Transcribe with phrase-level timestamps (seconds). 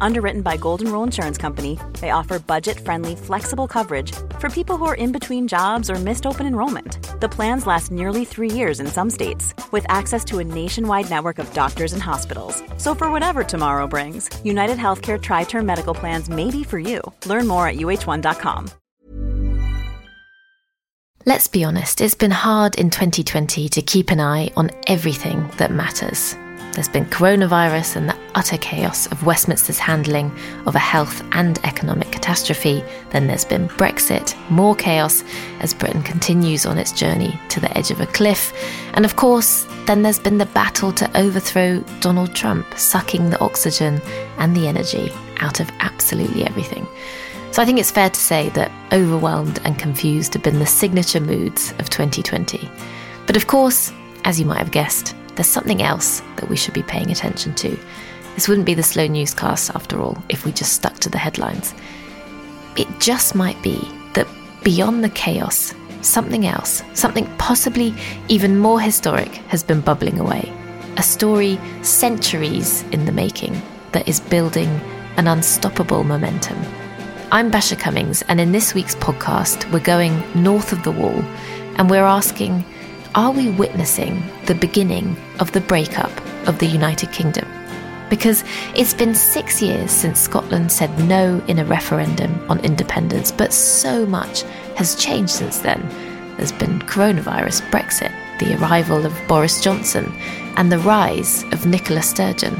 [0.00, 4.84] Underwritten by Golden Rule Insurance Company, they offer budget friendly, flexible coverage for people who
[4.84, 7.20] are in between jobs or missed open enrollment.
[7.20, 11.38] The plans last nearly three years in some states, with access to a nationwide network
[11.38, 12.62] of doctors and hospitals.
[12.78, 17.00] So, for whatever tomorrow brings, United Healthcare Tri Term Medical Plans may be for you.
[17.26, 18.70] Learn more at uh1.com.
[21.24, 25.70] Let's be honest, it's been hard in 2020 to keep an eye on everything that
[25.70, 26.36] matters.
[26.72, 30.34] There's been coronavirus and the utter chaos of Westminster's handling
[30.64, 32.82] of a health and economic catastrophe.
[33.10, 35.22] Then there's been Brexit, more chaos
[35.60, 38.54] as Britain continues on its journey to the edge of a cliff.
[38.94, 44.00] And of course, then there's been the battle to overthrow Donald Trump, sucking the oxygen
[44.38, 46.86] and the energy out of absolutely everything.
[47.50, 51.20] So I think it's fair to say that overwhelmed and confused have been the signature
[51.20, 52.66] moods of 2020.
[53.26, 53.92] But of course,
[54.24, 57.78] as you might have guessed, there's something else that we should be paying attention to.
[58.34, 61.74] This wouldn't be the slow newscast after all if we just stuck to the headlines.
[62.76, 63.76] It just might be
[64.14, 64.26] that
[64.62, 67.94] beyond the chaos, something else, something possibly
[68.28, 70.52] even more historic, has been bubbling away.
[70.96, 73.60] A story centuries in the making
[73.92, 74.68] that is building
[75.16, 76.58] an unstoppable momentum.
[77.30, 81.22] I'm Basia Cummings, and in this week's podcast, we're going north of the wall
[81.76, 82.64] and we're asking
[83.14, 86.10] are we witnessing the beginning of the breakup
[86.48, 87.46] of the United Kingdom?
[88.08, 88.42] Because
[88.74, 94.06] it's been six years since Scotland said no in a referendum on independence, but so
[94.06, 94.42] much
[94.76, 95.86] has changed since then.
[96.36, 100.10] There's been coronavirus, Brexit, the arrival of Boris Johnson,
[100.56, 102.58] and the rise of Nicola Sturgeon.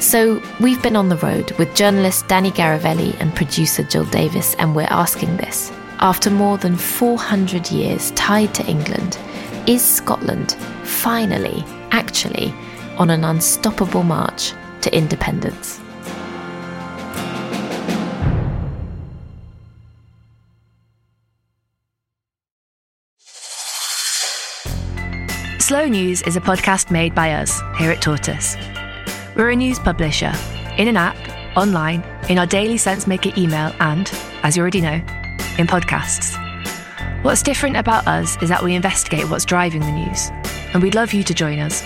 [0.00, 4.74] So we've been on the road with journalist Dani Garavelli and producer Jill Davis, and
[4.74, 5.70] we're asking this.
[6.00, 9.18] After more than 400 years tied to England,
[9.66, 10.52] is Scotland
[10.82, 12.52] finally, actually,
[12.98, 14.52] on an unstoppable march
[14.82, 15.80] to independence?
[25.58, 28.56] Slow News is a podcast made by us here at Tortoise.
[29.34, 30.32] We're a news publisher
[30.76, 31.16] in an app,
[31.56, 34.10] online, in our daily SenseMaker email, and,
[34.42, 35.00] as you already know,
[35.56, 36.43] in podcasts.
[37.24, 40.28] What's different about us is that we investigate what's driving the news,
[40.74, 41.82] and we'd love you to join us.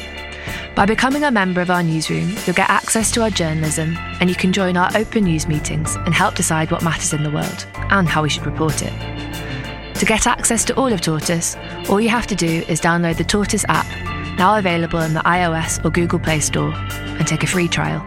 [0.75, 4.35] By becoming a member of our newsroom, you'll get access to our journalism, and you
[4.35, 8.09] can join our open news meetings and help decide what matters in the world and
[8.09, 9.95] how we should report it.
[9.95, 11.57] To get access to all of Tortoise,
[11.89, 13.87] all you have to do is download the Tortoise app,
[14.39, 18.01] now available in the iOS or Google Play Store, and take a free trial.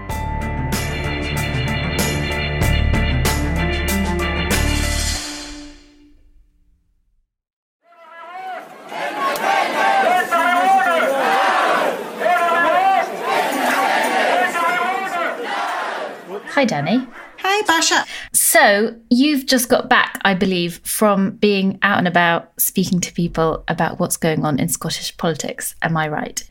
[16.61, 17.11] Hi, Dani.
[17.39, 18.05] Hi, Basia.
[18.33, 23.63] So, you've just got back, I believe, from being out and about speaking to people
[23.67, 25.73] about what's going on in Scottish politics.
[25.81, 26.47] Am I right?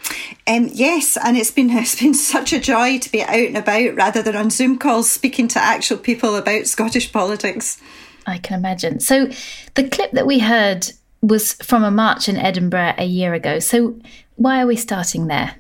[0.49, 3.95] Um, yes, and it's been it's been such a joy to be out and about
[3.95, 7.81] rather than on Zoom calls speaking to actual people about Scottish politics.
[8.27, 8.99] I can imagine.
[8.99, 9.31] So,
[9.77, 10.91] the clip that we heard
[11.23, 13.61] was from a march in Edinburgh a year ago.
[13.61, 14.01] So,
[14.35, 15.55] why are we starting there?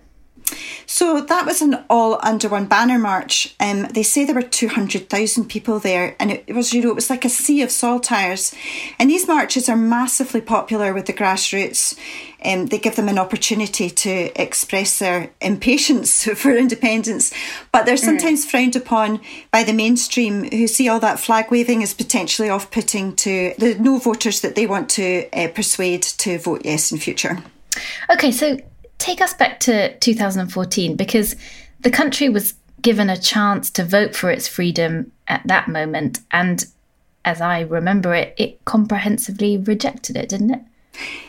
[0.86, 3.54] So that was an all under one banner march.
[3.60, 7.10] Um, they say there were 200,000 people there, and it was, you know, it was
[7.10, 8.54] like a sea of saltires.
[8.98, 11.98] And these marches are massively popular with the grassroots.
[12.44, 17.32] Um, they give them an opportunity to express their impatience for independence,
[17.70, 18.50] but they're sometimes mm.
[18.50, 19.20] frowned upon
[19.50, 23.76] by the mainstream who see all that flag waving as potentially off putting to the
[23.78, 27.42] no voters that they want to uh, persuade to vote yes in future.
[28.10, 28.58] Okay, so
[29.00, 31.34] take us back to 2014 because
[31.80, 36.20] the country was given a chance to vote for its freedom at that moment.
[36.30, 36.64] And
[37.24, 40.60] as I remember it, it comprehensively rejected it, didn't it?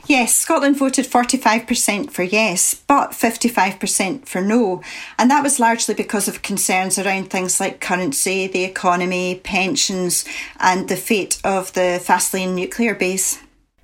[0.07, 4.81] Yes, Scotland voted 45% for yes, but 55% for no.
[5.17, 10.25] And that was largely because of concerns around things like currency, the economy, pensions,
[10.59, 13.39] and the fate of the Faslane nuclear base.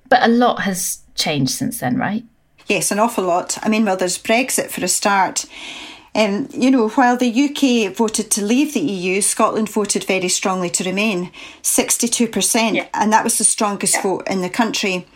[0.08, 2.24] But a lot has changed since then, right?
[2.68, 3.58] Yes, an awful lot.
[3.62, 5.46] I mean, well, there's Brexit for a start.
[6.14, 10.68] Um, you know, while the UK voted to leave the EU, Scotland voted very strongly
[10.70, 11.30] to remain,
[11.62, 12.88] 62%, yeah.
[12.92, 14.02] and that was the strongest yeah.
[14.02, 15.06] vote in the country.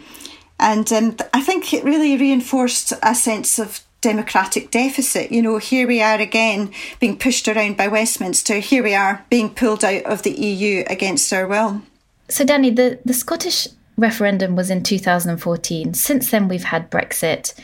[0.58, 5.32] And um, I think it really reinforced a sense of democratic deficit.
[5.32, 8.60] You know, here we are again being pushed around by Westminster.
[8.60, 11.82] Here we are being pulled out of the EU against our will.
[12.28, 15.94] So, Dani, the, the Scottish referendum was in 2014.
[15.94, 17.54] Since then, we've had Brexit.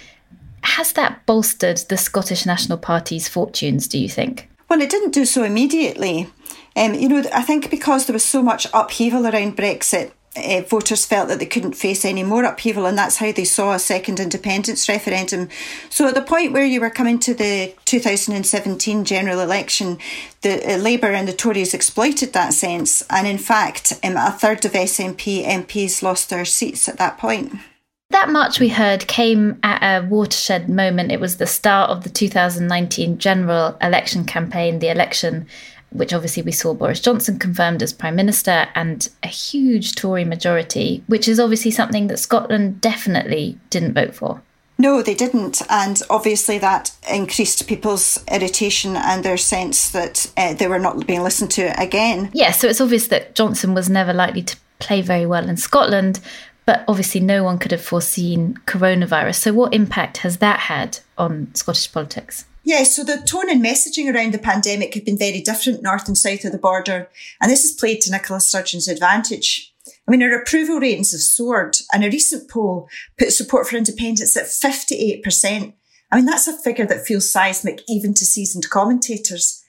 [0.62, 4.48] Has that bolstered the Scottish National Party's fortunes, do you think?
[4.68, 6.28] Well, it didn't do so immediately.
[6.76, 11.04] Um, you know, I think because there was so much upheaval around Brexit, uh, voters
[11.04, 14.20] felt that they couldn't face any more upheaval, and that's how they saw a second
[14.20, 15.48] independence referendum.
[15.90, 19.98] So, at the point where you were coming to the 2017 general election,
[20.42, 24.64] the uh, Labour and the Tories exploited that sense, and in fact, um, a third
[24.64, 27.52] of SNP MPs lost their seats at that point.
[28.10, 31.12] That march we heard came at a watershed moment.
[31.12, 35.46] It was the start of the 2019 general election campaign, the election
[35.90, 41.02] which obviously we saw Boris Johnson confirmed as Prime Minister, and a huge Tory majority,
[41.06, 44.42] which is obviously something that Scotland definitely didn't vote for.
[44.80, 45.60] No, they didn't.
[45.68, 51.24] And obviously, that increased people's irritation and their sense that uh, they were not being
[51.24, 52.30] listened to again.
[52.32, 56.20] Yeah, so it's obvious that Johnson was never likely to play very well in Scotland,
[56.68, 59.36] but obviously, no one could have foreseen coronavirus.
[59.36, 62.44] So, what impact has that had on Scottish politics?
[62.62, 66.18] Yeah, so the tone and messaging around the pandemic have been very different north and
[66.18, 67.08] south of the border,
[67.40, 69.72] and this has played to Nicola Sturgeon's advantage.
[70.06, 74.36] I mean, our approval ratings have soared, and a recent poll put support for independence
[74.36, 75.72] at 58%.
[76.12, 79.64] I mean, that's a figure that feels seismic even to seasoned commentators.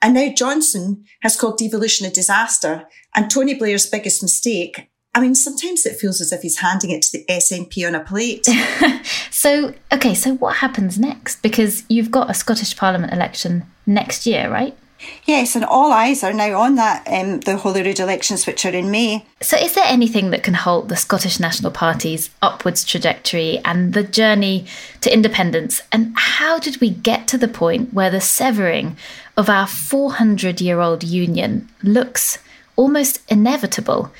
[0.00, 5.34] And now Johnson has called devolution a disaster, and Tony Blair's biggest mistake I mean,
[5.36, 8.46] sometimes it feels as if he's handing it to the SNP on a plate.
[9.30, 11.40] so, okay, so what happens next?
[11.40, 14.76] Because you've got a Scottish Parliament election next year, right?
[15.24, 18.90] Yes, and all eyes are now on that, um, the Holyrood elections, which are in
[18.90, 19.24] May.
[19.40, 24.02] So, is there anything that can halt the Scottish National Party's upwards trajectory and the
[24.02, 24.66] journey
[25.02, 25.82] to independence?
[25.92, 28.96] And how did we get to the point where the severing
[29.36, 32.38] of our 400 year old union looks
[32.76, 34.10] almost inevitable?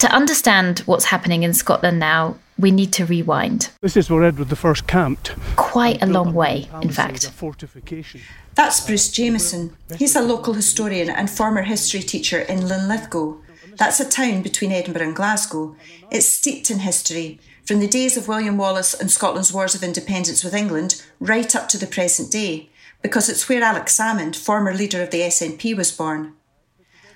[0.00, 3.68] To understand what's happening in Scotland now, we need to rewind.
[3.82, 5.34] This is where Edward I camped.
[5.56, 7.30] Quite a long way, in fact.
[8.54, 9.76] That's Bruce Jamieson.
[9.98, 13.36] He's a local historian and former history teacher in Linlithgow.
[13.76, 15.76] That's a town between Edinburgh and Glasgow.
[16.10, 20.42] It's steeped in history, from the days of William Wallace and Scotland's wars of independence
[20.42, 22.70] with England right up to the present day,
[23.02, 26.32] because it's where Alex Salmond, former leader of the SNP, was born.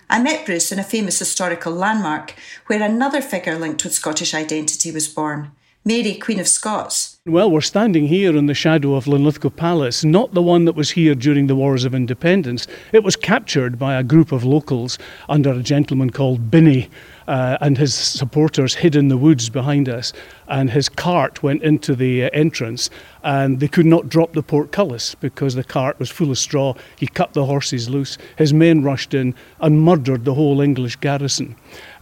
[0.08, 2.34] I met Bruce in a famous historical landmark
[2.66, 5.52] where another figure linked with Scottish identity was born
[5.84, 7.13] Mary, Queen of Scots.
[7.26, 10.90] Well, we're standing here in the shadow of Linlithgow Palace, not the one that was
[10.90, 12.66] here during the Wars of Independence.
[12.92, 16.90] It was captured by a group of locals under a gentleman called Binney
[17.26, 20.12] uh, and his supporters hid in the woods behind us.
[20.48, 22.90] And his cart went into the uh, entrance,
[23.22, 26.74] and they could not drop the portcullis because the cart was full of straw.
[26.98, 28.18] He cut the horses loose.
[28.36, 31.56] His men rushed in and murdered the whole English garrison.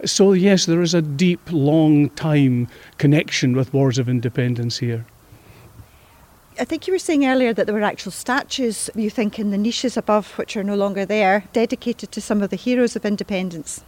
[0.05, 2.67] So, yes, there is a deep, long time
[2.99, 5.07] connection with wars of independence here.
[6.59, 9.59] I think you were saying earlier that there were actual statues, you think, in the
[9.59, 13.83] niches above, which are no longer there, dedicated to some of the heroes of independence.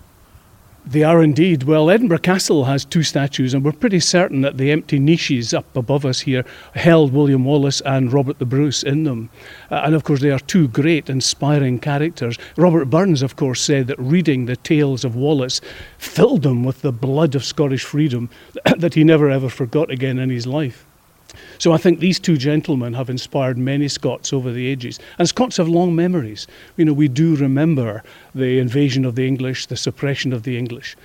[0.86, 1.62] They are indeed.
[1.62, 5.76] Well, Edinburgh Castle has two statues, and we're pretty certain that the empty niches up
[5.76, 6.44] above us here
[6.74, 9.30] held William Wallace and Robert the Bruce in them.
[9.70, 12.38] Uh, and of course, they are two great, inspiring characters.
[12.56, 15.62] Robert Burns, of course, said that reading the tales of Wallace
[15.96, 18.28] filled him with the blood of Scottish freedom
[18.76, 20.83] that he never ever forgot again in his life.
[21.58, 24.98] So I think these two gentlemen have inspired many Scots over the ages.
[25.18, 26.46] And Scots have long memories.
[26.76, 28.02] You know, we do remember
[28.34, 30.96] the invasion of the English, the suppression of the English.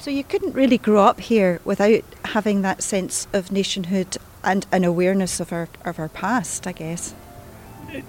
[0.00, 4.84] So you couldn't really grow up here without having that sense of nationhood and an
[4.84, 7.14] awareness of our of our past, I guess.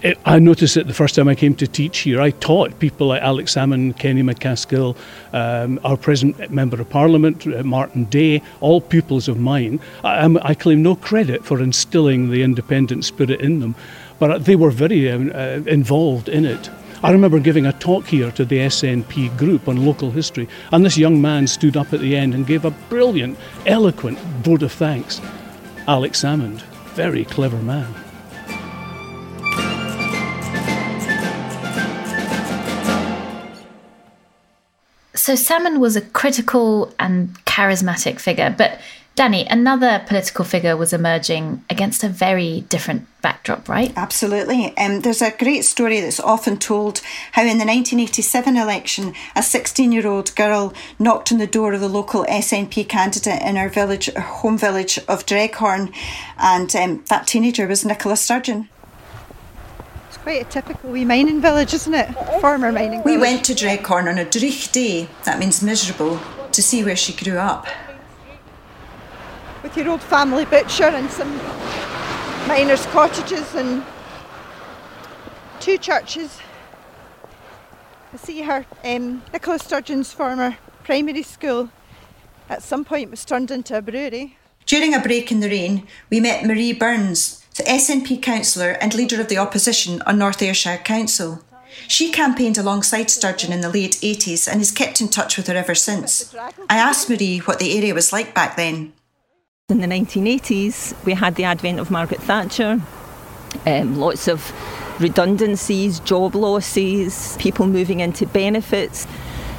[0.01, 2.19] It, I noticed it the first time I came to teach here.
[2.19, 4.97] I taught people like Alex Salmond, Kenny MacAskill,
[5.31, 9.79] um, our present Member of Parliament, uh, Martyn Day, all pupils of mine.
[10.03, 13.75] I, I, claim no credit for instilling the independent spirit in them,
[14.19, 16.69] but they were very um, uh, involved in it.
[17.01, 20.97] I remember giving a talk here to the SNP group on local history, and this
[20.97, 25.21] young man stood up at the end and gave a brilliant, eloquent vote of thanks.
[25.87, 26.61] Alex Salmond,
[26.95, 27.95] very clever man.
[35.29, 38.79] So Salmond was a critical and charismatic figure, but
[39.15, 43.93] Dani, another political figure was emerging against a very different backdrop, right?
[43.95, 44.75] Absolutely.
[44.75, 47.01] Um, there's a great story that's often told
[47.33, 51.81] how in the 1987 election, a 16 year old girl knocked on the door of
[51.81, 55.93] the local SNP candidate in her village, her home village of Dreghorn,
[56.39, 58.67] and um, that teenager was Nicola Sturgeon.
[60.29, 62.13] Quite a typical wee mining village, isn't it?
[62.39, 63.19] Former mining We village.
[63.19, 66.19] went to Dreghorn on a dreich day, that means miserable,
[66.51, 67.65] to see where she grew up.
[69.63, 71.35] with your old family butcher and some
[72.47, 73.83] miners' cottages and
[75.59, 76.37] two churches.
[78.13, 81.71] I see her, um, Nicola Sturgeon's former primary school
[82.49, 84.37] at some point was turned into a brewery.
[84.67, 89.19] During a break in the rain, we met Marie Burns, the SNP councillor and leader
[89.19, 91.43] of the opposition on North Ayrshire Council.
[91.89, 95.55] She campaigned alongside Sturgeon in the late 80s and has kept in touch with her
[95.55, 96.33] ever since.
[96.69, 98.93] I asked Marie what the area was like back then.
[99.67, 102.81] In the 1980s, we had the advent of Margaret Thatcher,
[103.65, 104.53] um, lots of
[105.01, 109.05] redundancies, job losses, people moving into benefits.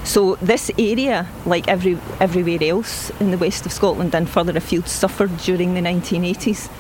[0.04, 4.88] So this area, like every, everywhere else in the west of Scotland and further afield,
[4.88, 6.71] suffered during the 1980s.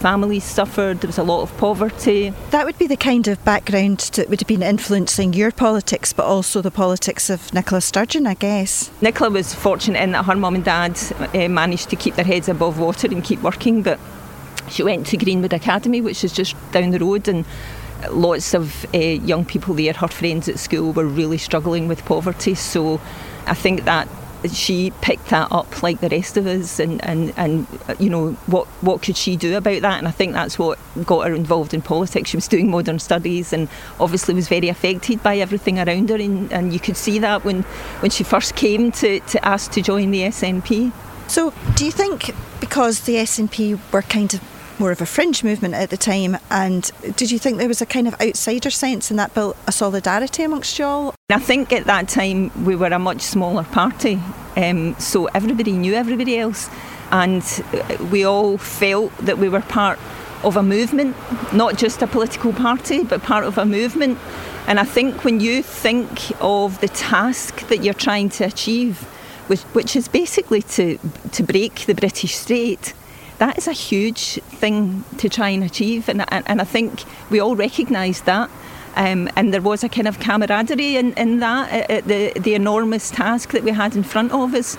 [0.00, 2.32] Families suffered, there was a lot of poverty.
[2.50, 6.24] That would be the kind of background that would have been influencing your politics, but
[6.24, 8.92] also the politics of Nicola Sturgeon, I guess.
[9.00, 10.96] Nicola was fortunate in that her mum and dad
[11.34, 13.98] uh, managed to keep their heads above water and keep working, but
[14.70, 17.44] she went to Greenwood Academy, which is just down the road, and
[18.10, 22.54] lots of uh, young people there, her friends at school, were really struggling with poverty.
[22.54, 23.00] So
[23.46, 24.06] I think that
[24.52, 28.32] she picked that up like the rest of us and, and, and uh, you know
[28.46, 29.98] what what could she do about that?
[29.98, 32.30] And I think that's what got her involved in politics.
[32.30, 33.68] She was doing modern studies and
[33.98, 36.16] obviously was very affected by everything around her.
[36.16, 37.62] And, and you could see that when,
[38.00, 40.92] when she first came to, to ask to join the SNP
[41.28, 44.40] So, do you think because the SNP were kind of
[44.78, 47.86] more of a fringe movement at the time, and did you think there was a
[47.86, 51.14] kind of outsider sense and that built a solidarity amongst you all?
[51.30, 54.20] I think at that time we were a much smaller party,
[54.56, 56.70] um, so everybody knew everybody else,
[57.10, 57.42] and
[57.72, 59.98] uh, we all felt that we were part
[60.44, 61.16] of a movement,
[61.52, 64.18] not just a political party, but part of a movement.
[64.66, 69.00] And I think when you think of the task that you're trying to achieve,
[69.48, 70.98] which, which is basically to
[71.32, 72.92] to break the British state,
[73.38, 77.40] that is a huge thing to try and achieve, and and, and I think we
[77.40, 78.50] all recognised that.
[78.96, 82.54] Um, and there was a kind of camaraderie in, in that, uh, uh, the, the
[82.54, 84.76] enormous task that we had in front of us.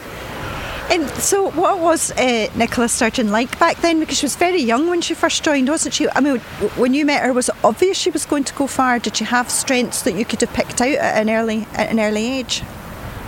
[0.91, 3.99] And so, what was uh, Nicola Sturgeon like back then?
[3.99, 6.09] Because she was very young when she first joined, wasn't she?
[6.09, 6.39] I mean,
[6.75, 8.97] when you met her, was it obvious she was going to go far?
[8.97, 11.99] Did she have strengths that you could have picked out at an early at an
[11.99, 12.63] early age?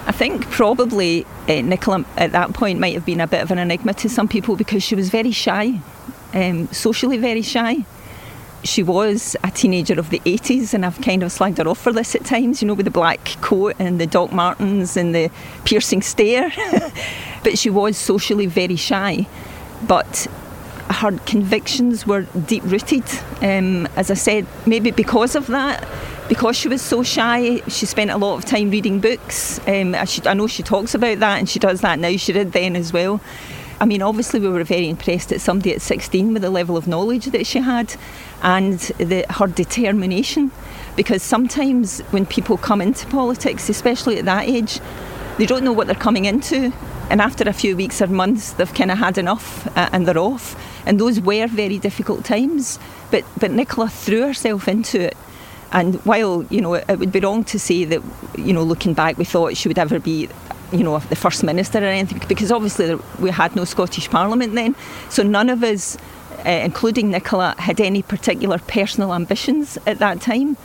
[0.08, 3.60] I think probably uh, Nicola at that point might have been a bit of an
[3.60, 5.80] enigma to some people because she was very shy,
[6.34, 7.86] um, socially very shy.
[8.64, 11.92] She was a teenager of the 80s, and I've kind of slagged her off for
[11.92, 15.32] this at times, you know, with the black coat and the Doc Martens and the
[15.66, 16.52] piercing stare.
[17.44, 19.28] but she was socially very shy.
[19.88, 20.28] But
[20.92, 23.04] her convictions were deep rooted.
[23.42, 25.88] Um, as I said, maybe because of that,
[26.32, 29.60] because she was so shy, she spent a lot of time reading books.
[29.68, 32.32] Um, I, should, I know she talks about that and she does that now, she
[32.32, 33.20] did then as well.
[33.82, 36.88] I mean, obviously, we were very impressed at somebody at 16 with the level of
[36.88, 37.94] knowledge that she had
[38.42, 40.52] and the, her determination.
[40.96, 44.80] Because sometimes when people come into politics, especially at that age,
[45.38, 46.72] they don't know what they're coming into.
[47.10, 50.18] And after a few weeks or months, they've kind of had enough uh, and they're
[50.18, 50.56] off.
[50.88, 52.80] And those were very difficult times.
[53.12, 55.18] But, but Nicola threw herself into it.
[55.72, 58.02] And while, you know, it would be wrong to say that,
[58.38, 60.28] you know, looking back, we thought she would ever be
[60.72, 64.76] you know, the First Minister or anything, because obviously we had no Scottish Parliament then.
[65.10, 65.98] So none of us,
[66.46, 70.58] uh, including Nicola, had any particular personal ambitions at that time.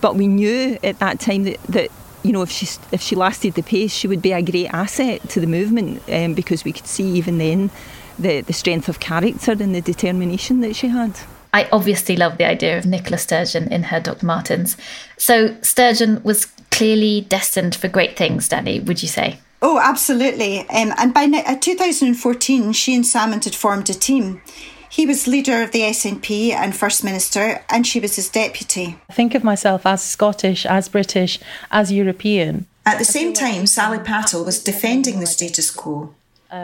[0.00, 1.90] But we knew at that time that, that
[2.22, 5.28] you know, if she, if she lasted the pace, she would be a great asset
[5.30, 7.70] to the movement um, because we could see even then
[8.18, 11.18] the, the strength of character and the determination that she had.
[11.52, 14.24] I obviously love the idea of Nicola Sturgeon in her Dr.
[14.24, 14.76] Martens.
[15.16, 19.40] So Sturgeon was clearly destined for great things, Dani, would you say?
[19.62, 20.60] Oh, absolutely.
[20.70, 24.40] Um, and by uh, 2014, she and Salmond had formed a team.
[24.88, 28.98] He was leader of the SNP and First Minister, and she was his deputy.
[29.08, 31.38] I think of myself as Scottish, as British,
[31.70, 32.66] as European.
[32.84, 36.14] At the same time, Sally Pattle was defending the status quo.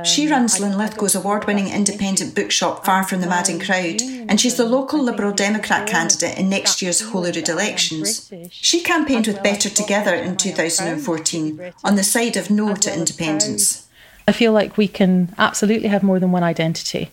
[0.04, 4.64] She runs Linlithgow's award winning independent bookshop Far From the Madding Crowd, and she's the
[4.66, 8.32] local Liberal Democrat candidate in next year's Holyrood elections.
[8.50, 13.86] She campaigned with Better Together in 2014 on the side of no to independence.
[14.26, 17.10] I feel like we can absolutely have more than one identity.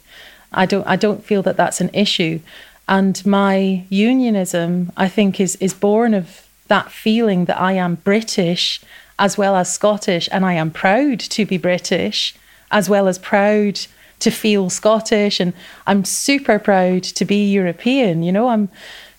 [0.51, 2.39] I don't, I don't feel that that's an issue.
[2.87, 8.81] And my unionism, I think, is, is born of that feeling that I am British
[9.19, 12.33] as well as Scottish, and I am proud to be British
[12.73, 13.79] as well as proud
[14.19, 15.53] to feel Scottish and
[15.87, 18.23] I'm super proud to be European.
[18.23, 18.69] You know, I'm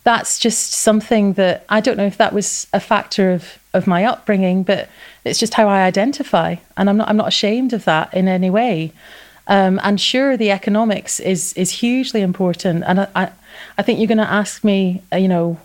[0.05, 4.05] that's just something that I don't know if that was a factor of of my
[4.05, 4.89] upbringing, but
[5.25, 8.51] it's just how I identify, and I'm not I'm not ashamed of that in any
[8.51, 8.93] way.
[9.47, 13.33] Um, and sure, the economics is is hugely important, and I I,
[13.79, 15.59] I think you're going to ask me, uh, you know,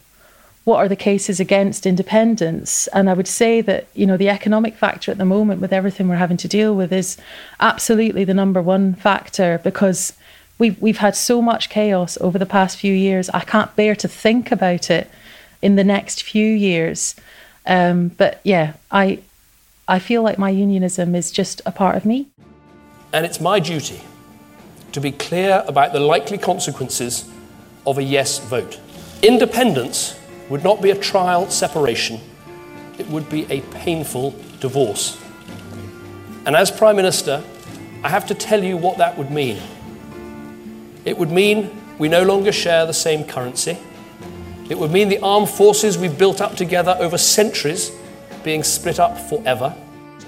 [0.69, 2.85] what are the cases against independence?
[2.93, 6.07] And I would say that, you know, the economic factor at the moment with everything
[6.07, 7.17] we're having to deal with is
[7.59, 10.13] absolutely the number one factor because
[10.59, 13.31] we've, we've had so much chaos over the past few years.
[13.31, 15.09] I can't bear to think about it
[15.59, 17.15] in the next few years.
[17.65, 19.21] Um, but yeah, I,
[19.87, 22.27] I feel like my unionism is just a part of me.
[23.11, 24.01] And it's my duty
[24.91, 27.27] to be clear about the likely consequences
[27.87, 28.79] of a yes vote.
[29.23, 30.18] Independence
[30.49, 32.19] would not be a trial separation,
[32.97, 35.17] it would be a painful divorce.
[36.45, 37.43] And as Prime Minister,
[38.03, 39.61] I have to tell you what that would mean.
[41.05, 43.77] It would mean we no longer share the same currency.
[44.69, 47.91] It would mean the armed forces we've built up together over centuries
[48.43, 49.75] being split up forever.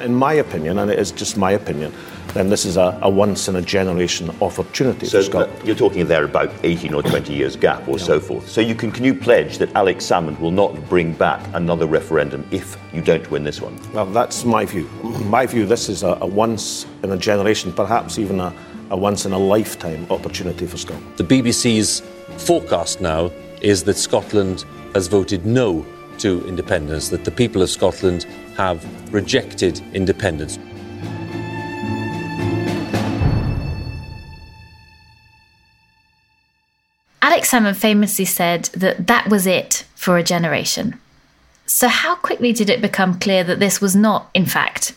[0.01, 1.93] In my opinion, and it is just my opinion,
[2.33, 5.67] then this is a, a once in a generation opportunity so for Scotland.
[5.67, 8.03] You're talking there about 18 or 20 years gap or yeah.
[8.03, 8.49] so forth.
[8.49, 12.47] So you can can you pledge that Alex Salmond will not bring back another referendum
[12.51, 13.77] if you don't win this one?
[13.93, 14.87] Well, that's my view.
[15.25, 18.53] My view, this is a, a once in a generation, perhaps even a,
[18.89, 21.17] a once in a lifetime opportunity for Scotland.
[21.17, 22.01] The BBC's
[22.37, 23.31] forecast now
[23.61, 25.85] is that Scotland has voted no
[26.19, 28.25] to independence, that the people of Scotland
[28.57, 30.57] have rejected independence.
[37.21, 40.99] Alex Salmond famously said that that was it for a generation.
[41.65, 44.93] So, how quickly did it become clear that this was not, in fact,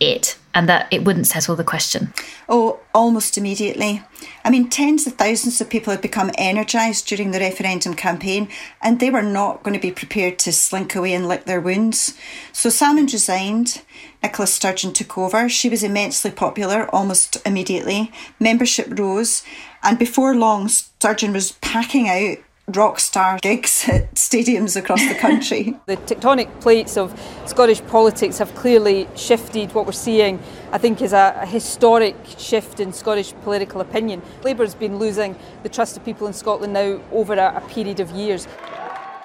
[0.00, 2.14] it and that it wouldn't settle the question?
[2.48, 4.02] Oh, almost immediately.
[4.42, 8.48] I mean, tens of thousands of people had become energised during the referendum campaign
[8.80, 12.16] and they were not going to be prepared to slink away and lick their wounds.
[12.52, 13.82] So Salmond resigned.
[14.22, 15.46] Nicola Sturgeon took over.
[15.50, 18.10] She was immensely popular almost immediately.
[18.40, 19.42] Membership rose.
[19.82, 22.38] And before long, Sturgeon was packing out
[22.74, 25.74] rock star gigs at stadiums across the country.
[25.86, 29.72] the tectonic plates of Scottish politics have clearly shifted.
[29.72, 30.40] What we're seeing,
[30.72, 34.22] I think, is a, a historic shift in Scottish political opinion.
[34.42, 38.10] Labour's been losing the trust of people in Scotland now over a, a period of
[38.10, 38.46] years.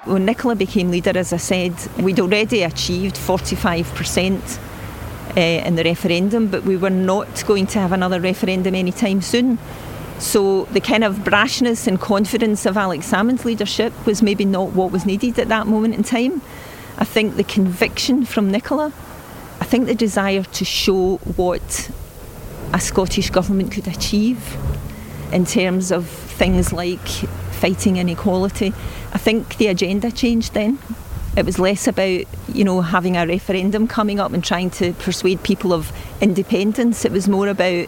[0.06, 4.60] When Nicola became leader, as I said, we'd already achieved 45%
[5.38, 9.60] uh, in the referendum, but we were not going to have another referendum anytime soon.
[10.22, 14.92] So the kind of brashness and confidence of Alex Salmond's leadership was maybe not what
[14.92, 16.44] was needed at that moment in time.
[17.00, 18.94] I think the conviction from Nicola,
[19.60, 21.90] I think the desire to show what
[22.72, 24.58] a Scottish government could achieve
[25.32, 28.74] in terms of things like fighting inequality.
[29.14, 30.78] I think the agenda changed then.
[31.36, 35.42] It was less about, you know, having a referendum coming up and trying to persuade
[35.42, 37.06] people of independence.
[37.06, 37.88] It was more about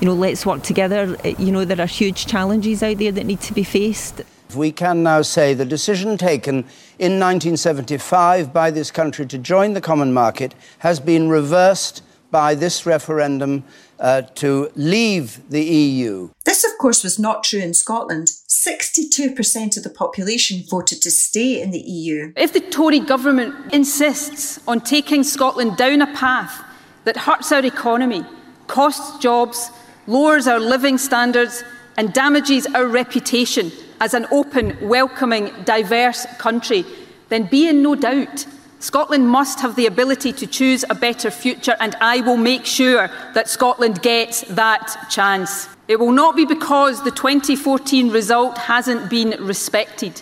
[0.00, 1.16] you know, let's work together.
[1.38, 4.22] You know, there are huge challenges out there that need to be faced.
[4.54, 6.58] We can now say the decision taken
[6.98, 12.84] in 1975 by this country to join the common market has been reversed by this
[12.84, 13.64] referendum
[13.98, 16.30] uh, to leave the EU.
[16.44, 18.28] This, of course, was not true in Scotland.
[18.48, 22.32] 62% of the population voted to stay in the EU.
[22.36, 26.64] If the Tory government insists on taking Scotland down a path
[27.04, 28.24] that hurts our economy,
[28.66, 29.70] costs jobs,
[30.06, 31.64] lowers our living standards
[31.96, 36.84] and damages our reputation as an open, welcoming, diverse country,
[37.28, 38.46] then be in no doubt
[38.84, 43.08] Scotland must have the ability to choose a better future, and I will make sure
[43.32, 45.70] that Scotland gets that chance.
[45.88, 50.20] It will not be because the 2014 result hasn't been respected.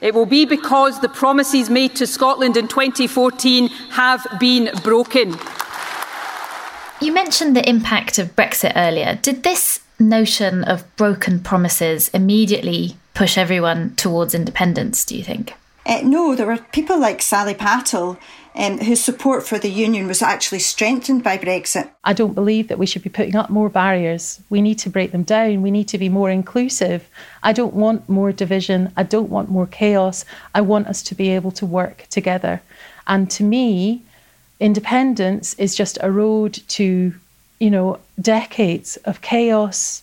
[0.00, 5.36] It will be because the promises made to Scotland in 2014 have been broken.
[7.00, 9.18] You mentioned the impact of Brexit earlier.
[9.20, 15.52] Did this notion of broken promises immediately push everyone towards independence, do you think?
[15.84, 18.18] Uh, no, there were people like Sally Pattle
[18.54, 21.90] um, whose support for the union was actually strengthened by Brexit.
[22.02, 24.40] I don't believe that we should be putting up more barriers.
[24.48, 25.62] We need to break them down.
[25.62, 27.08] We need to be more inclusive.
[27.42, 28.90] I don't want more division.
[28.96, 30.24] I don't want more chaos.
[30.54, 32.62] I want us to be able to work together.
[33.06, 34.02] And to me,
[34.60, 37.14] independence is just a road to,
[37.58, 40.02] you know, decades of chaos.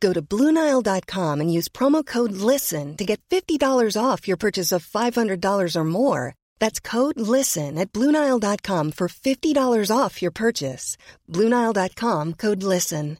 [0.00, 3.60] Go to Bluenile.com and use promo code LISTEN to get $50
[4.00, 6.34] off your purchase of $500 or more.
[6.60, 10.96] That's code LISTEN at Bluenile.com for $50 off your purchase.
[11.28, 13.18] Bluenile.com code LISTEN.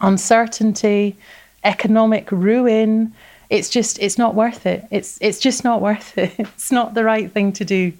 [0.00, 1.16] Uncertainty,
[1.62, 3.14] economic ruin.
[3.50, 4.84] It's just, it's not worth it.
[4.90, 6.34] It's, it's just not worth it.
[6.38, 7.92] It's not the right thing to do.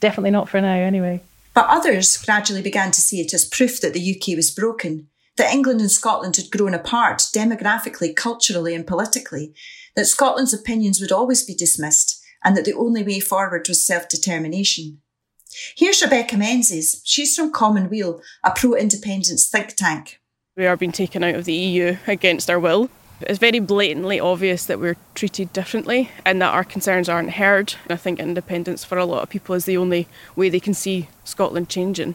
[0.00, 1.22] Definitely not for now, anyway.
[1.54, 5.52] But others gradually began to see it as proof that the UK was broken that
[5.52, 9.54] England and Scotland had grown apart demographically, culturally, and politically,
[9.94, 14.08] that Scotland's opinions would always be dismissed, and that the only way forward was self
[14.08, 15.00] determination.
[15.76, 17.00] Here's Rebecca Menzies.
[17.04, 20.20] She's from Common Weal, a pro independence think tank.
[20.56, 22.90] We are being taken out of the EU against our will.
[23.20, 27.74] It's very blatantly obvious that we're treated differently and that our concerns aren't heard.
[27.88, 31.08] I think independence for a lot of people is the only way they can see
[31.24, 32.14] Scotland changing.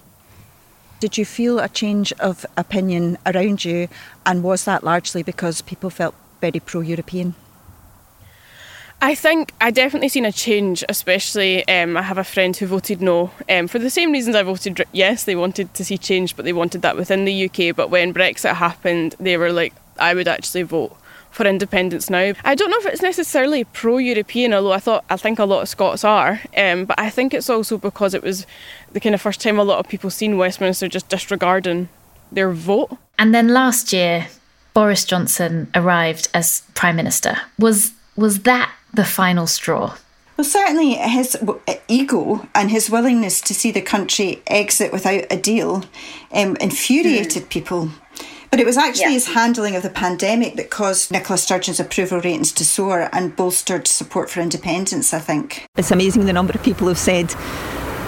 [1.02, 3.88] Did you feel a change of opinion around you,
[4.24, 7.34] and was that largely because people felt very pro European?
[9.02, 13.02] I think I definitely seen a change, especially um, I have a friend who voted
[13.02, 15.24] no um, for the same reasons I voted yes.
[15.24, 17.76] They wanted to see change, but they wanted that within the UK.
[17.76, 20.96] But when Brexit happened, they were like, I would actually vote
[21.32, 22.34] for independence now.
[22.44, 25.70] I don't know if it's necessarily pro-European, although I thought I think a lot of
[25.70, 26.42] Scots are.
[26.56, 28.46] Um, but I think it's also because it was
[28.92, 31.90] the kind of first time a lot of people seen Westminster just disregarding
[32.32, 32.98] their vote.
[33.18, 34.28] And then last year,
[34.74, 37.38] Boris Johnson arrived as prime minister.
[37.58, 39.96] Was was that the final straw?
[40.38, 41.38] Well, certainly his
[41.88, 45.84] ego and his willingness to see the country exit without a deal
[46.34, 47.50] um, infuriated mm.
[47.50, 47.92] people.
[48.52, 49.12] But it was actually yeah.
[49.12, 53.88] his handling of the pandemic that caused Nicola Sturgeon's approval ratings to soar and bolstered
[53.88, 55.66] support for independence, I think.
[55.78, 57.34] It's amazing the number of people who've said,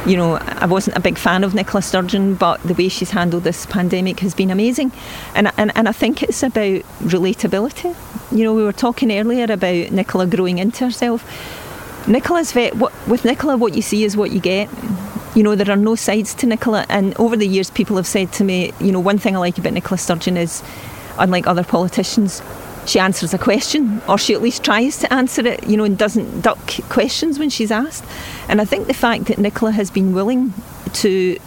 [0.06, 3.46] you know, I wasn't a big fan of Nicola Sturgeon, but the way she's handled
[3.46, 4.92] this pandemic has been amazing.
[5.34, 7.96] And, and, and I think it's about relatability.
[8.38, 11.24] You know, we were talking earlier about Nicola growing into herself.
[12.06, 14.68] Nicola's vet, what, with Nicola, what you see is what you get
[15.36, 16.86] you know, there are no sides to Nicola.
[16.90, 19.58] And over the years, people have said to me, you know, one thing I like
[19.58, 20.64] about Nicola Sturgeon is,
[21.18, 22.42] unlike other politicians,
[22.86, 25.98] she answers a question, or she at least tries to answer it, you know, and
[25.98, 28.04] doesn't duck questions when she's asked.
[28.50, 30.54] And I think the fact that Nicola has been willing
[30.94, 31.38] to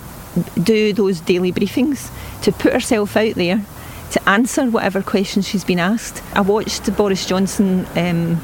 [0.62, 2.10] do those daily briefings,
[2.42, 3.64] to put herself out there,
[4.12, 6.22] to answer whatever questions she's been asked.
[6.34, 7.86] I watched Boris Johnson.
[7.96, 8.40] Um,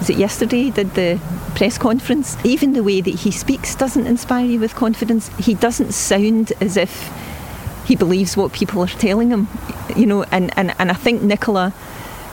[0.00, 1.20] was it yesterday did the
[1.54, 2.36] press conference.
[2.44, 5.28] Even the way that he speaks doesn't inspire you with confidence.
[5.36, 7.12] He doesn't sound as if
[7.86, 9.46] he believes what people are telling him,
[9.94, 10.24] you know.
[10.24, 11.74] And, and, and I think Nicola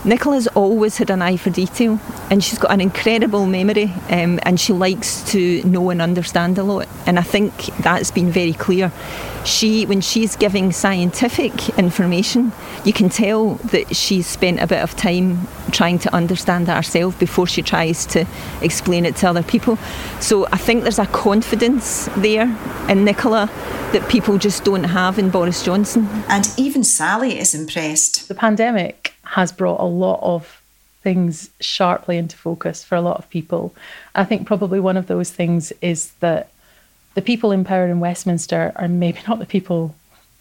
[0.05, 4.59] Nicola's always had an eye for detail and she's got an incredible memory um, and
[4.59, 6.87] she likes to know and understand a lot.
[7.05, 8.91] And I think that's been very clear.
[9.43, 12.51] She, when she's giving scientific information,
[12.83, 17.17] you can tell that she's spent a bit of time trying to understand it herself
[17.19, 18.25] before she tries to
[18.61, 19.77] explain it to other people.
[20.19, 22.55] So I think there's a confidence there
[22.89, 23.49] in Nicola
[23.93, 26.07] that people just don't have in Boris Johnson.
[26.27, 28.27] And even Sally is impressed.
[28.27, 30.61] The pandemic has brought a lot of
[31.01, 33.73] things sharply into focus for a lot of people.
[34.15, 36.49] I think probably one of those things is that
[37.13, 39.95] the people in power in Westminster are maybe not the people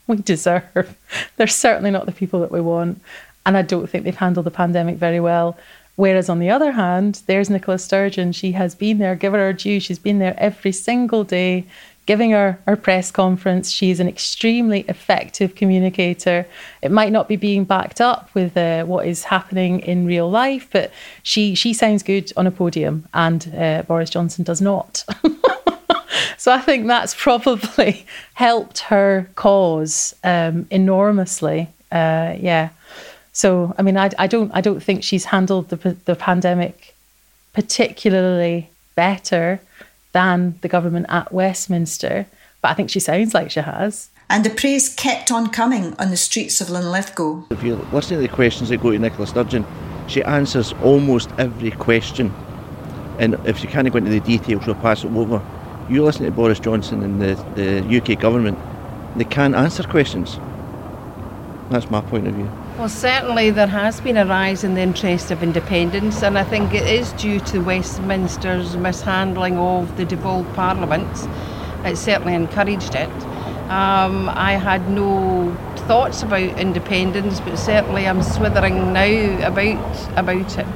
[0.07, 0.97] we deserve.
[1.37, 3.01] They're certainly not the people that we want.
[3.45, 5.57] And I don't think they've handled the pandemic very well.
[5.97, 8.33] Whereas on the other hand, there's Nicola Sturgeon.
[8.33, 9.81] She has been there, give her her due.
[9.81, 11.65] She's been there every single day
[12.07, 13.71] giving her, her press conference.
[13.71, 16.47] She's an extremely effective communicator.
[16.81, 20.69] It might not be being backed up with uh, what is happening in real life,
[20.73, 20.93] but
[21.23, 25.05] she, she sounds good on a podium, and uh, Boris Johnson does not.
[26.39, 31.69] so I think that's probably helped her cause um, enormously.
[31.91, 32.71] Uh, yeah.
[33.33, 36.95] So I mean, I, I don't I don't think she's handled the the pandemic
[37.53, 39.61] particularly better
[40.17, 42.25] than the government at Westminster,
[42.63, 44.09] but I think she sounds like she has.
[44.31, 47.45] And the praise kept on coming on the streets of Linlithgow.
[47.51, 49.67] If you listen to the questions that go to Nicola Sturgeon,
[50.09, 52.35] she answers almost every question.
[53.19, 55.43] And if she can't go into the details, we'll pass it over.
[55.91, 58.59] You listen to Boris Johnson and the, the UK government,
[59.17, 60.41] they can't answer questions.
[61.69, 62.51] That's my point of view.
[62.79, 66.75] Well, certainly there has been a rise in the interest of independence, and I think
[66.75, 71.27] it is due to Westminster's mishandling of the devolved parliaments.
[71.87, 73.09] It certainly encouraged it.
[73.71, 75.57] Um, I had no
[75.89, 80.67] thoughts about independence, but certainly I'm swithering now about about it.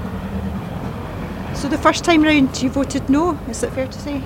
[1.55, 3.39] So the first time round, you voted no.
[3.51, 4.23] Is it fair to say?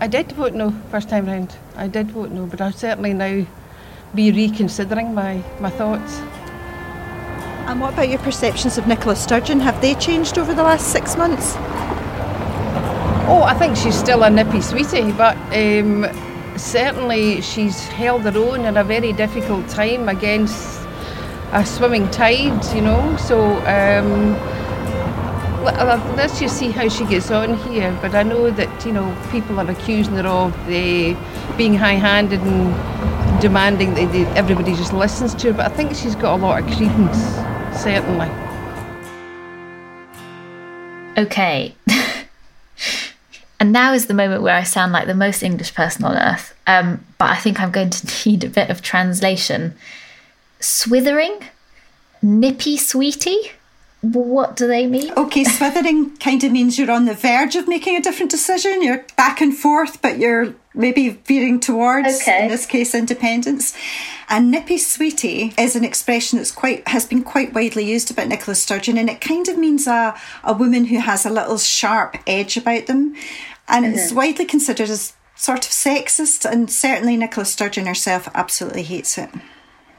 [0.00, 1.56] I did vote no first time round.
[1.74, 3.44] I did vote no, but I'll certainly now
[4.14, 6.20] be reconsidering my, my thoughts.
[7.70, 9.60] And what about your perceptions of Nicola Sturgeon?
[9.60, 11.54] Have they changed over the last six months?
[13.30, 16.04] Oh, I think she's still a nippy sweetie, but um,
[16.58, 20.84] certainly she's held her own in a very difficult time against
[21.52, 23.16] a swimming tide, you know.
[23.18, 24.32] So um,
[26.16, 27.96] let's just see how she gets on here.
[28.02, 31.16] But I know that you know people are accusing her of the
[31.56, 35.58] being high-handed and demanding that everybody just listens to her.
[35.58, 38.28] But I think she's got a lot of credence certainly.
[41.16, 41.74] Okay.
[43.60, 46.54] and now is the moment where I sound like the most English person on earth.
[46.66, 49.74] Um, but I think I'm going to need a bit of translation.
[50.60, 51.40] Swithering?
[52.22, 53.52] Nippy sweetie?
[54.02, 55.12] What do they mean?
[55.12, 58.82] Okay, swithering kind of means you're on the verge of making a different decision.
[58.82, 62.44] You're back and forth, but you're maybe veering towards, okay.
[62.44, 63.76] in this case, independence.
[64.28, 68.54] And nippy sweetie is an expression that's quite has been quite widely used about Nicola
[68.54, 72.56] Sturgeon, and it kind of means a a woman who has a little sharp edge
[72.56, 73.14] about them,
[73.68, 73.94] and mm-hmm.
[73.94, 76.48] it's widely considered as sort of sexist.
[76.50, 79.30] And certainly, Nicola Sturgeon herself absolutely hates it.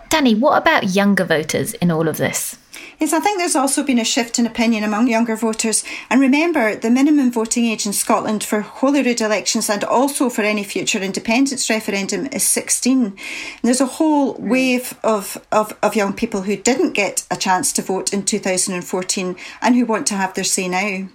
[0.10, 2.58] Dani, what about younger voters in all of this?
[3.02, 5.84] Yes, I think there's also been a shift in opinion among younger voters.
[6.12, 10.64] And remember, the minimum voting age in Scotland for Holyrood elections and also for any
[10.64, 13.04] future independence referendum is 16.
[13.06, 13.18] And
[13.64, 14.50] there's a whole hmm.
[14.50, 19.36] wave of, of, of young people who didn't get a chance to vote in 2014
[19.64, 21.10] and who want to have their say now.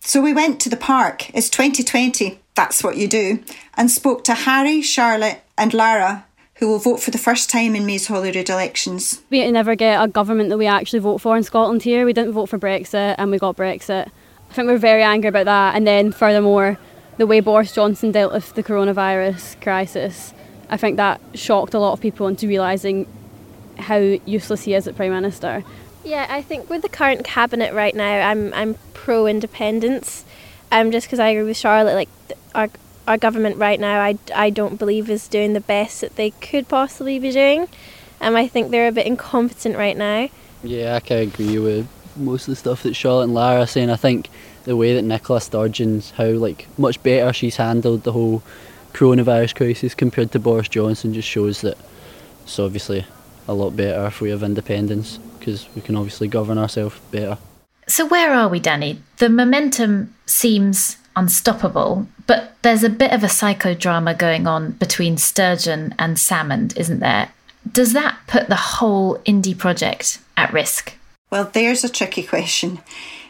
[0.00, 1.32] So we went to the park.
[1.32, 6.26] It's 2020, that's what you do, and spoke to Harry, Charlotte, and Lara,
[6.60, 9.22] who will vote for the first time in May's Holyrood elections.
[9.30, 12.04] We never get a government that we actually vote for in Scotland here.
[12.04, 14.08] We didn't vote for Brexit and we got Brexit.
[14.50, 15.74] I think we're very angry about that.
[15.74, 16.78] And then, furthermore,
[17.16, 20.34] the way Boris Johnson dealt with the coronavirus crisis,
[20.68, 23.06] I think that shocked a lot of people into realising
[23.78, 25.64] how useless he is as Prime Minister.
[26.04, 30.26] Yeah, I think with the current cabinet right now, I'm I'm pro independence.
[30.72, 32.08] Um, just because I agree with Charlotte, like
[32.54, 32.68] our
[33.06, 36.68] our government right now, I, I don't believe is doing the best that they could
[36.68, 37.68] possibly be doing.
[38.20, 40.28] Um, I think they're a bit incompetent right now.
[40.62, 43.90] Yeah, I can agree with most of the stuff that Charlotte and Lara are saying.
[43.90, 44.28] I think
[44.64, 48.42] the way that Nicola Sturgeon's, how like much better she's handled the whole
[48.92, 51.78] coronavirus crisis compared to Boris Johnson just shows that
[52.42, 53.06] it's obviously
[53.48, 57.38] a lot better if we have independence because we can obviously govern ourselves better.
[57.86, 58.98] So, where are we, Dani?
[59.16, 65.94] The momentum seems unstoppable, but there's a bit of a psychodrama going on between Sturgeon
[65.98, 67.30] and Salmond, isn't there?
[67.70, 70.94] Does that put the whole indie project at risk?
[71.30, 72.78] Well, there's a tricky question.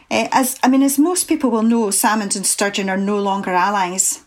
[0.09, 3.51] Uh, as I mean, as most people will know, Salmond and Sturgeon are no longer
[3.51, 4.21] allies.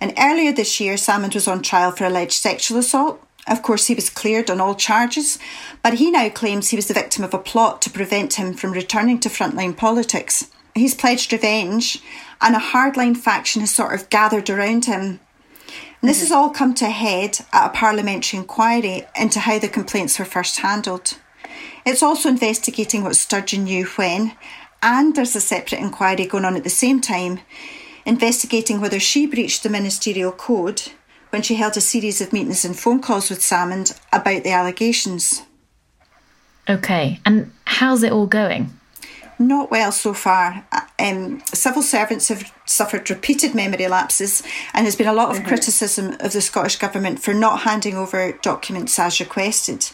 [0.00, 3.22] And earlier this year, Salmond was on trial for alleged sexual assault.
[3.46, 5.38] Of course, he was cleared on all charges,
[5.82, 8.72] but he now claims he was the victim of a plot to prevent him from
[8.72, 10.50] returning to frontline politics.
[10.74, 12.02] He's pledged revenge,
[12.40, 15.20] and a hardline faction has sort of gathered around him.
[16.00, 16.24] And this mm-hmm.
[16.24, 20.24] has all come to a head at a parliamentary inquiry into how the complaints were
[20.24, 21.18] first handled.
[21.84, 24.36] It's also investigating what Sturgeon knew when,
[24.82, 27.40] and there's a separate inquiry going on at the same time
[28.06, 30.82] investigating whether she breached the ministerial code
[31.30, 35.42] when she held a series of meetings and phone calls with Salmond about the allegations.
[36.68, 38.70] Okay, and how's it all going?
[39.38, 40.66] Not well so far.
[41.00, 44.42] Um, civil servants have suffered repeated memory lapses,
[44.74, 45.48] and there's been a lot of mm-hmm.
[45.48, 49.90] criticism of the Scottish Government for not handing over documents as requested.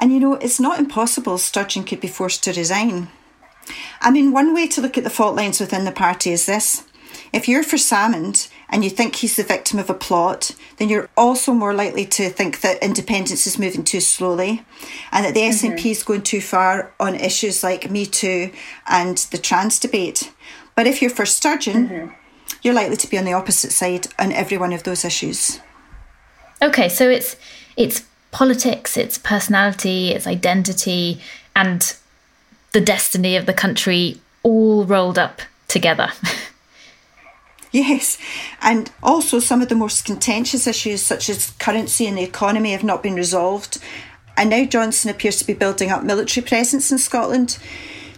[0.00, 3.08] And you know, it's not impossible Sturgeon could be forced to resign.
[4.00, 6.86] I mean, one way to look at the fault lines within the party is this
[7.32, 11.10] if you're for Salmond and you think he's the victim of a plot, then you're
[11.16, 14.64] also more likely to think that independence is moving too slowly
[15.12, 15.74] and that the mm-hmm.
[15.74, 18.52] SNP is going too far on issues like Me Too
[18.86, 20.32] and the trans debate.
[20.76, 22.14] But if you're for Sturgeon, mm-hmm.
[22.62, 25.60] you're likely to be on the opposite side on every one of those issues.
[26.62, 27.36] Okay, so it's
[27.76, 31.20] it's politics, it's personality, it's identity,
[31.56, 31.96] and
[32.72, 36.10] the destiny of the country all rolled up together.
[37.72, 38.18] Yes,
[38.60, 42.82] and also some of the most contentious issues, such as currency and the economy, have
[42.82, 43.78] not been resolved.
[44.36, 47.58] And now Johnson appears to be building up military presence in Scotland.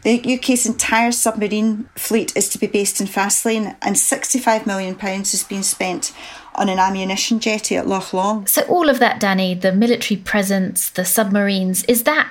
[0.03, 5.45] The UK's entire submarine fleet is to be based in Faslane, and £65 million has
[5.45, 6.13] been spent
[6.55, 8.47] on an ammunition jetty at Loch Long.
[8.47, 12.31] So, all of that, Dani, the military presence, the submarines, is that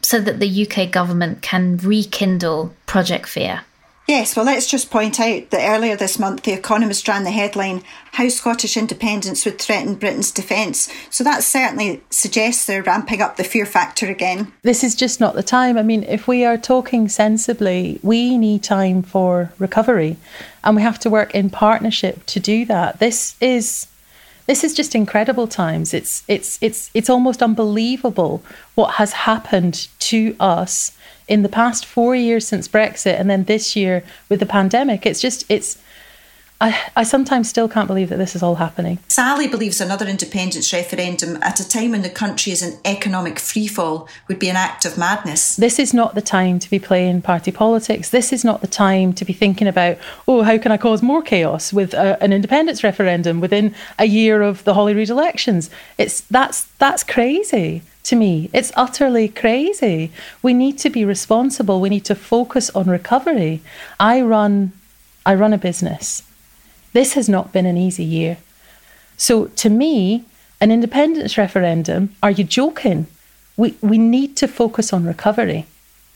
[0.00, 3.62] so that the UK government can rekindle Project Fear?
[4.08, 7.84] Yes, well, let's just point out that earlier this month, The Economist ran the headline,
[8.12, 10.92] How Scottish Independence Would Threaten Britain's Defence.
[11.08, 14.52] So that certainly suggests they're ramping up the fear factor again.
[14.62, 15.78] This is just not the time.
[15.78, 20.16] I mean, if we are talking sensibly, we need time for recovery
[20.64, 22.98] and we have to work in partnership to do that.
[22.98, 23.86] This is
[24.46, 25.94] this is just incredible times.
[25.94, 28.42] It's it's it's it's almost unbelievable
[28.74, 30.96] what has happened to us
[31.28, 35.06] in the past four years since Brexit, and then this year with the pandemic.
[35.06, 35.78] It's just it's.
[36.60, 39.00] I, I sometimes still can't believe that this is all happening.
[39.08, 44.08] Sally believes another independence referendum at a time when the country is in economic freefall
[44.28, 45.56] would be an act of madness.
[45.56, 48.10] This is not the time to be playing party politics.
[48.10, 51.20] This is not the time to be thinking about, oh, how can I cause more
[51.20, 55.68] chaos with a, an independence referendum within a year of the Holyrood elections?
[55.98, 58.50] It's that's that's crazy to me.
[58.52, 60.10] It's utterly crazy.
[60.42, 61.80] We need to be responsible.
[61.80, 63.62] We need to focus on recovery.
[64.00, 64.72] I run
[65.24, 66.24] I run a business.
[66.92, 68.38] This has not been an easy year.
[69.16, 70.24] So, to me,
[70.60, 73.06] an independence referendum, are you joking?
[73.56, 75.66] We, we need to focus on recovery.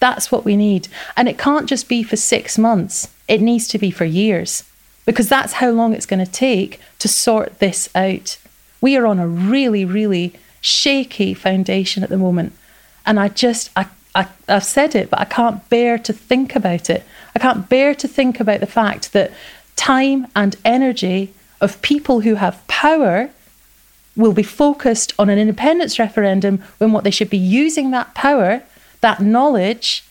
[0.01, 0.89] That's what we need.
[1.17, 4.65] And it can't just be for six months, it needs to be for years
[5.05, 8.39] because that's how long it's going to take to sort this out.
[8.81, 10.35] We are on a really, really
[10.67, 12.53] shaky foundation at the moment.
[13.07, 16.91] And I just, I, I, I've said it, but I can't bear to think about
[16.91, 17.05] it.
[17.35, 19.33] I can't bear to think about the fact that
[19.77, 23.31] time and energy of people who have power
[24.17, 28.63] will be focused on an independence referendum when what they should be using that power,
[29.03, 30.03] that knowledge,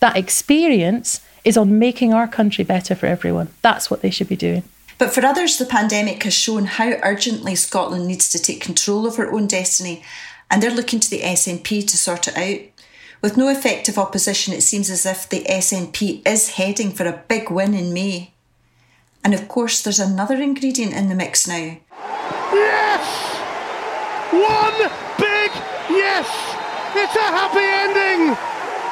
[0.00, 3.48] that experience is on making our country better for everyone.
[3.62, 4.62] That's what they should be doing.
[4.98, 9.16] But for others, the pandemic has shown how urgently Scotland needs to take control of
[9.16, 10.02] her own destiny,
[10.50, 12.60] and they're looking to the SNP to sort it out.
[13.20, 17.50] With no effective opposition, it seems as if the SNP is heading for a big
[17.50, 18.32] win in May.
[19.24, 21.76] And of course, there's another ingredient in the mix now.
[22.52, 23.36] Yes!
[24.32, 25.50] One big
[25.90, 26.28] yes!
[26.94, 28.34] It's a happy ending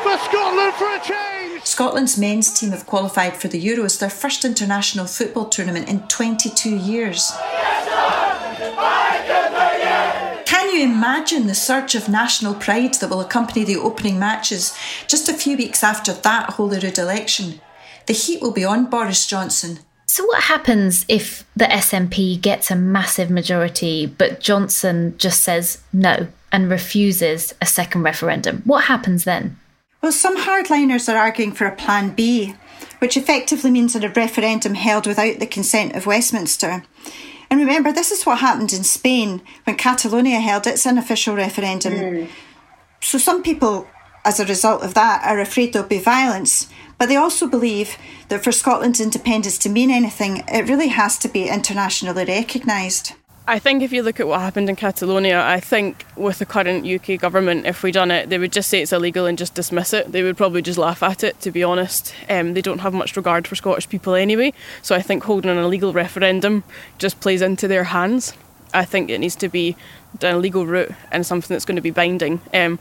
[0.02, 1.33] for Scotland for a change!
[1.64, 6.76] Scotland's men's team have qualified for the Euros, their first international football tournament in 22
[6.76, 7.32] years.
[10.44, 14.76] Can you imagine the surge of national pride that will accompany the opening matches
[15.08, 17.60] just a few weeks after that Holyrood election?
[18.06, 19.78] The heat will be on Boris Johnson.
[20.06, 26.28] So, what happens if the SNP gets a massive majority, but Johnson just says no
[26.52, 28.62] and refuses a second referendum?
[28.66, 29.58] What happens then?
[30.04, 32.54] Well, some hardliners are arguing for a Plan B,
[32.98, 36.84] which effectively means a referendum held without the consent of Westminster.
[37.48, 41.94] And remember, this is what happened in Spain when Catalonia held its unofficial referendum.
[41.94, 42.28] Mm.
[43.00, 43.88] So some people,
[44.26, 46.68] as a result of that, are afraid there'll be violence.
[46.98, 47.96] But they also believe
[48.28, 53.14] that for Scotland's independence to mean anything, it really has to be internationally recognised.
[53.46, 56.86] I think if you look at what happened in Catalonia, I think with the current
[56.86, 59.92] UK government, if we done it, they would just say it's illegal and just dismiss
[59.92, 60.12] it.
[60.12, 62.14] They would probably just laugh at it, to be honest.
[62.30, 64.54] Um, they don't have much regard for Scottish people anyway.
[64.80, 66.64] So I think holding an illegal referendum
[66.96, 68.32] just plays into their hands.
[68.72, 69.76] I think it needs to be
[70.18, 72.40] done a legal route and something that's going to be binding.
[72.54, 72.78] Um,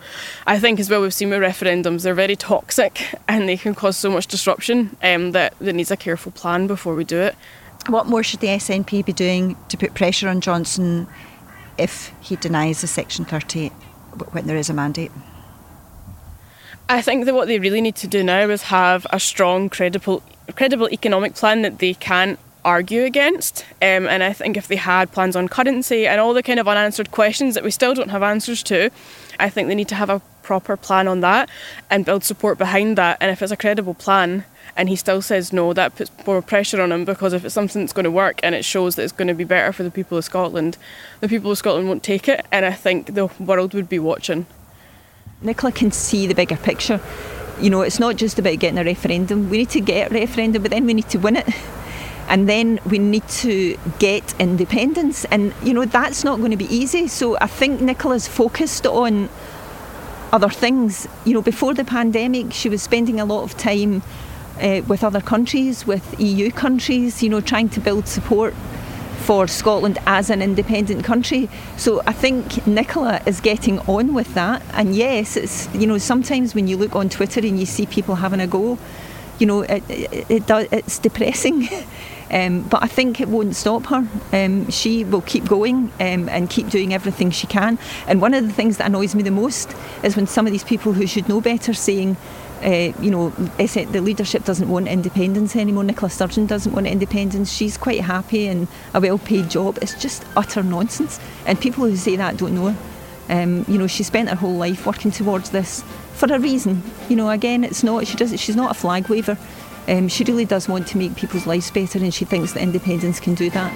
[0.47, 3.97] I think as well we've seen with referendums, they're very toxic and they can cause
[3.97, 7.36] so much disruption um, that there needs a careful plan before we do it.
[7.88, 11.08] What more should the SNP be doing to put pressure on Johnson
[11.78, 13.70] if he denies the Section 30
[14.32, 15.12] when there is a mandate?
[16.88, 20.24] I think that what they really need to do now is have a strong, credible,
[20.56, 23.66] credible economic plan that they can argue against.
[23.82, 26.68] Um, and I think if they had plans on currency and all the kind of
[26.68, 28.90] unanswered questions that we still don't have answers to,
[29.40, 31.50] I think they need to have a proper plan on that
[31.89, 33.18] and build support behind that.
[33.20, 36.82] And if it's a credible plan, and he still says no, that puts more pressure
[36.82, 39.12] on him because if it's something that's going to work and it shows that it's
[39.12, 40.78] going to be better for the people of Scotland,
[41.20, 44.46] the people of Scotland won't take it, and I think the world would be watching.
[45.41, 47.00] Nicola can see the bigger picture.
[47.60, 49.50] You know, it's not just about getting a referendum.
[49.50, 51.48] We need to get a referendum, but then we need to win it.
[52.30, 55.26] And then we need to get independence.
[55.26, 57.08] And, you know, that's not going to be easy.
[57.08, 59.30] So I think Nicola's focused on
[60.34, 61.08] other things.
[61.24, 64.02] You know, before the pandemic, she was spending a lot of time
[64.62, 68.54] uh, with other countries, with EU countries, you know, trying to build support
[69.20, 71.50] for Scotland as an independent country.
[71.78, 74.62] So I think Nicola is getting on with that.
[74.74, 78.16] And yes, it's you know sometimes when you look on Twitter and you see people
[78.16, 78.78] having a go,
[79.40, 81.70] you know it it, it does, it's depressing.
[82.34, 84.08] Um, but I think it won't stop her.
[84.34, 87.78] Um, she will keep going um, and keep doing everything she can.
[88.08, 90.64] And one of the things that annoys me the most is when some of these
[90.64, 92.18] people who should know better saying
[92.64, 95.84] uh, you know, the leadership doesn't want independence anymore.
[95.84, 97.52] Nicola Sturgeon doesn't want independence.
[97.52, 99.78] She's quite happy in a well-paid job.
[99.82, 101.20] It's just utter nonsense.
[101.46, 102.78] And people who say that don't know her.
[103.30, 106.84] Um, you know, she spent her whole life working towards this for a reason.
[107.10, 108.08] You know, again, it's not.
[108.08, 108.40] She does.
[108.40, 109.38] She's not a flag waver.
[109.88, 113.20] Um, she really does want to make people's lives better, and she thinks that independence
[113.20, 113.72] can do that.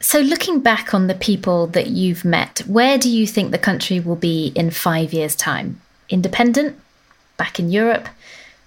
[0.00, 4.00] So, looking back on the people that you've met, where do you think the country
[4.00, 5.80] will be in five years' time?
[6.08, 6.80] Independent,
[7.36, 8.08] back in Europe,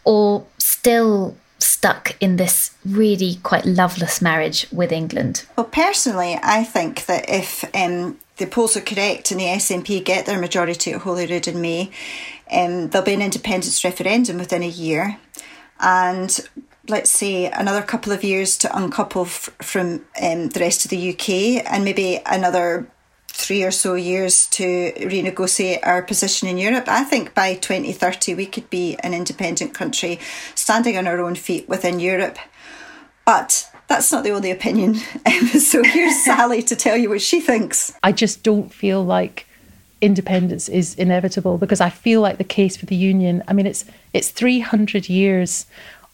[0.04, 5.46] or still stuck in this really quite loveless marriage with England?
[5.56, 10.26] Well, personally, I think that if um, the polls are correct and the SNP get
[10.26, 11.92] their majority at Holyrood in May,
[12.52, 15.18] um, there'll be an independence referendum within a year.
[15.80, 16.40] And
[16.88, 21.10] let's say, another couple of years to uncouple f- from um, the rest of the
[21.12, 22.88] UK and maybe another
[23.28, 26.86] three or so years to renegotiate our position in Europe.
[26.88, 30.20] I think by 2030 we could be an independent country
[30.54, 32.38] standing on our own feet within Europe.
[33.26, 34.96] But that's not the only opinion.
[35.60, 37.94] so here's Sally to tell you what she thinks.
[38.04, 39.48] I just don't feel like
[40.02, 43.86] independence is inevitable because I feel like the case for the union, I mean it's
[44.14, 45.66] it's 300 years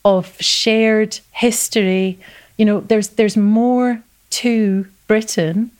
[0.06, 2.20] of shared history.
[2.58, 5.72] You know, there's there's more to Britain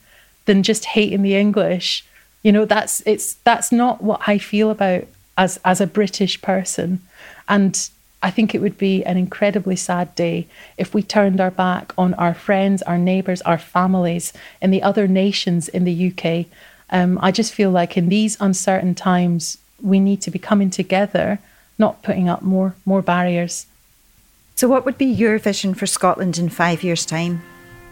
[0.46, 2.04] than just hating the English.
[2.42, 5.04] You know, that's it's that's not what I feel about
[5.36, 7.00] as as a British person.
[7.48, 7.88] And
[8.22, 12.14] I think it would be an incredibly sad day if we turned our back on
[12.14, 16.46] our friends, our neighbours, our families, and the other nations in the UK.
[16.90, 21.38] Um, I just feel like in these uncertain times, we need to be coming together,
[21.78, 23.66] not putting up more more barriers.
[24.56, 27.42] So, what would be your vision for Scotland in five years' time?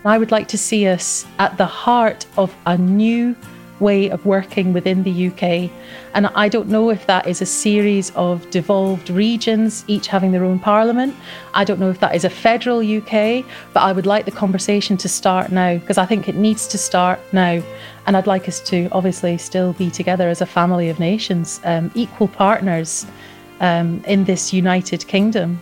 [0.05, 3.37] I would like to see us at the heart of a new
[3.81, 5.70] way of working within the UK.
[6.14, 10.45] And I don't know if that is a series of devolved regions, each having their
[10.45, 11.14] own parliament.
[11.55, 14.97] I don't know if that is a federal UK, but I would like the conversation
[14.99, 17.62] to start now because I think it needs to start now.
[18.07, 21.91] And I'd like us to obviously still be together as a family of nations, um,
[21.95, 23.07] equal partners
[23.61, 25.61] um, in this united kingdom.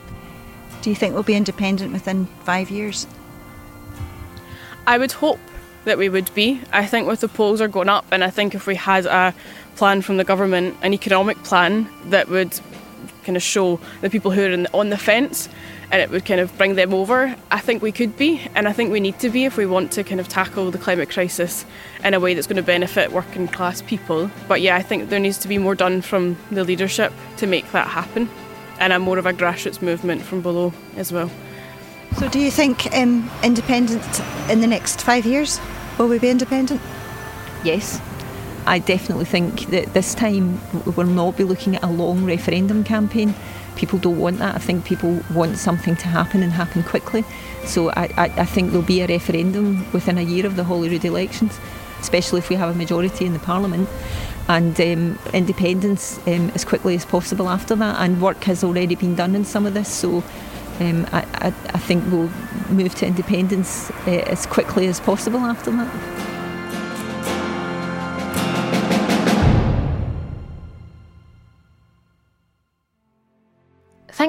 [0.83, 3.07] Do you think we'll be independent within five years?
[4.87, 5.41] I would hope
[5.85, 6.61] that we would be.
[6.73, 9.35] I think with the polls are going up, and I think if we had a
[9.77, 12.59] plan from the government, an economic plan that would
[13.25, 15.49] kind of show the people who are in, on the fence
[15.91, 17.35] and it would kind of bring them over.
[17.51, 19.93] I think we could be, and I think we need to be if we want
[19.93, 21.65] to kind of tackle the climate crisis
[22.03, 24.31] in a way that's going to benefit working class people.
[24.49, 27.71] But yeah, I think there needs to be more done from the leadership to make
[27.73, 28.29] that happen,
[28.79, 31.31] and a more of a grassroots movement from below as well.
[32.17, 35.61] So, do you think um, independent in the next five years?
[35.99, 36.81] Will we be independent?
[37.65, 38.01] Yes.
[38.67, 40.61] I definitely think that this time
[40.97, 43.35] we'll not be looking at a long referendum campaign.
[43.75, 44.55] People don't want that.
[44.55, 47.25] I think people want something to happen and happen quickly.
[47.65, 51.05] So I, I, I think there'll be a referendum within a year of the Holyrood
[51.05, 51.59] elections,
[52.01, 53.89] especially if we have a majority in the Parliament.
[54.47, 58.01] And um, independence um, as quickly as possible after that.
[58.01, 59.93] And work has already been done in some of this.
[59.93, 60.23] So
[60.81, 62.31] um, I, I, I, think we'll
[62.69, 66.34] move to independence uh, as quickly as possible after that.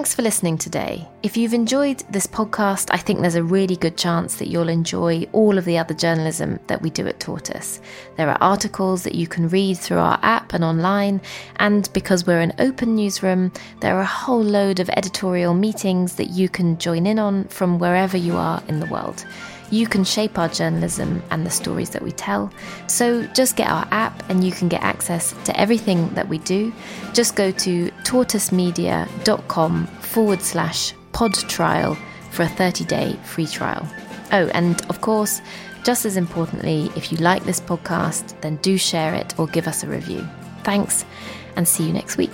[0.06, 1.08] Thanks for listening today.
[1.24, 5.26] If you've enjoyed this podcast, I think there's a really good chance that you'll enjoy
[5.32, 7.82] all of the other journalism that we do at Tortoise.
[8.16, 11.22] There are articles that you can read through our app and online,
[11.56, 16.30] and because we're an open newsroom, there are a whole load of editorial meetings that
[16.30, 19.26] you can join in on from wherever you are in the world.
[19.72, 22.52] You can shape our journalism and the stories that we tell.
[22.88, 26.74] So just get our app and you can get access to everything that we do.
[27.14, 31.98] Just go to tortoisemedia.com forward slash pod trial
[32.32, 33.88] for a 30 day free trial.
[34.32, 35.42] Oh, and of course,
[35.84, 39.84] just as importantly, if you like this podcast, then do share it or give us
[39.84, 40.28] a review.
[40.64, 41.06] Thanks,
[41.56, 42.34] and see you next week.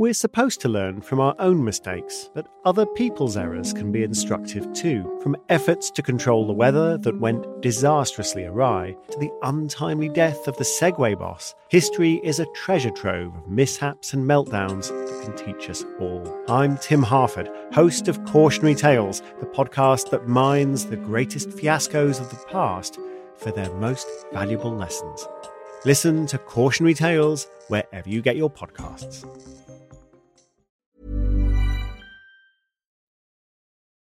[0.00, 4.72] We're supposed to learn from our own mistakes, but other people's errors can be instructive
[4.72, 5.18] too.
[5.24, 10.56] From efforts to control the weather that went disastrously awry to the untimely death of
[10.56, 15.68] the Segway boss, history is a treasure trove of mishaps and meltdowns that can teach
[15.68, 16.44] us all.
[16.48, 22.30] I'm Tim Harford, host of Cautionary Tales, the podcast that mines the greatest fiascos of
[22.30, 23.00] the past
[23.34, 25.26] for their most valuable lessons.
[25.84, 29.57] Listen to Cautionary Tales wherever you get your podcasts.